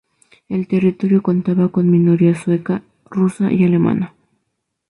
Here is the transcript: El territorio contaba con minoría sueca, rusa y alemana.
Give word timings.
El 0.49 0.67
territorio 0.67 1.21
contaba 1.21 1.67
con 1.69 1.91
minoría 1.91 2.33
sueca, 2.33 2.81
rusa 3.11 3.53
y 3.53 3.63
alemana. 3.65 4.15